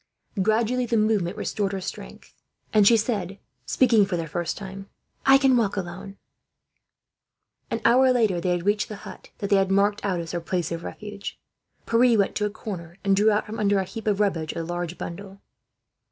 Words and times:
Gradually 0.41 0.87
the 0.87 0.97
movement 0.97 1.37
restored 1.37 1.73
her 1.73 1.79
strength, 1.79 2.33
and 2.73 2.87
she 2.87 2.97
said, 2.97 3.37
speaking 3.67 4.03
for 4.03 4.17
the 4.17 4.25
first 4.25 4.57
time: 4.57 4.89
"I 5.27 5.37
can 5.37 5.55
walk 5.55 5.77
alone." 5.77 6.17
An 7.69 7.81
hour 7.85 8.11
later 8.11 8.41
they 8.41 8.59
reached 8.59 8.89
the 8.89 8.95
hut 9.05 9.29
that 9.37 9.51
they 9.51 9.57
had 9.57 9.69
marked 9.69 10.03
out 10.03 10.19
as 10.19 10.31
their 10.31 10.41
place 10.41 10.71
of 10.71 10.83
refuge. 10.83 11.39
Pierre 11.85 12.17
went 12.17 12.33
to 12.37 12.45
a 12.45 12.49
corner 12.49 12.97
and 13.03 13.15
drew 13.15 13.29
out, 13.29 13.45
from 13.45 13.59
under 13.59 13.77
a 13.77 13.83
heap 13.83 14.07
of 14.07 14.19
rubbish, 14.19 14.53
a 14.55 14.63
large 14.63 14.97
bundle. 14.97 15.39